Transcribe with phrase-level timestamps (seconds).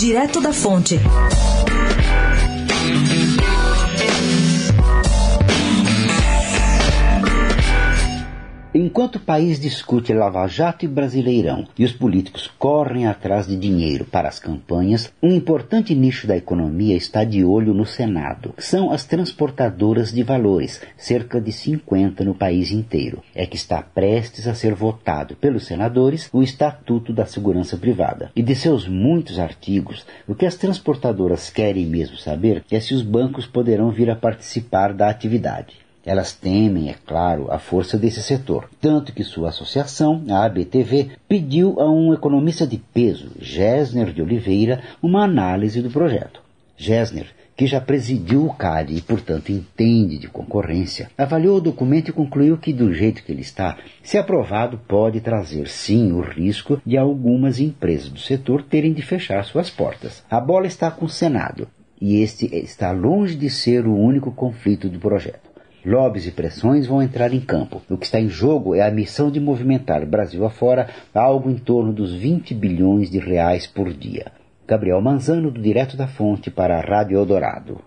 [0.00, 0.98] Direto da Fonte.
[8.72, 14.04] Enquanto o país discute Lava Jato e Brasileirão e os políticos correm atrás de dinheiro
[14.04, 18.54] para as campanhas, um importante nicho da economia está de olho no Senado.
[18.58, 23.20] São as transportadoras de valores, cerca de 50 no país inteiro.
[23.34, 28.30] É que está prestes a ser votado pelos senadores o Estatuto da Segurança Privada.
[28.36, 33.02] E de seus muitos artigos, o que as transportadoras querem mesmo saber é se os
[33.02, 35.89] bancos poderão vir a participar da atividade.
[36.04, 41.78] Elas temem, é claro, a força desse setor, tanto que sua associação, a ABTV, pediu
[41.78, 46.40] a um economista de peso, Gessner de Oliveira, uma análise do projeto.
[46.76, 52.12] Gessner, que já presidiu o CAD e, portanto, entende de concorrência, avaliou o documento e
[52.14, 56.96] concluiu que, do jeito que ele está, se aprovado, pode trazer sim o risco de
[56.96, 60.24] algumas empresas do setor terem de fechar suas portas.
[60.30, 61.68] A bola está com o Senado,
[62.00, 65.49] e este está longe de ser o único conflito do projeto.
[65.84, 67.80] Lobbies e pressões vão entrar em campo.
[67.88, 71.92] O que está em jogo é a missão de movimentar Brasil afora algo em torno
[71.92, 74.30] dos 20 bilhões de reais por dia.
[74.68, 77.80] Gabriel Manzano, do Direto da Fonte, para a Rádio Eldorado.